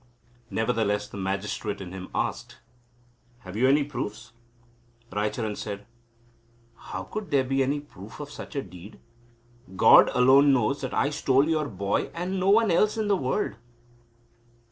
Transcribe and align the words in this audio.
Nevertheless 0.49 1.07
the 1.07 1.17
magistrate 1.17 1.79
in 1.79 1.91
him 1.91 2.09
asked: 2.15 2.57
"Have 3.41 3.55
you 3.55 3.67
any 3.67 3.83
proofs?" 3.83 4.33
Raicharan 5.11 5.55
said: 5.55 5.85
"How 6.75 7.03
could 7.03 7.29
there 7.29 7.43
be 7.43 7.61
any 7.61 7.79
proof 7.79 8.19
of 8.19 8.31
such 8.31 8.55
a 8.55 8.63
deed? 8.63 8.99
God 9.75 10.09
alone 10.15 10.51
knows 10.53 10.81
that 10.81 10.95
I 10.95 11.11
stole 11.11 11.47
your 11.47 11.67
boy, 11.69 12.09
and 12.15 12.39
no 12.39 12.49
one 12.49 12.71
else 12.71 12.97
in 12.97 13.09
the 13.09 13.15
world." 13.15 13.57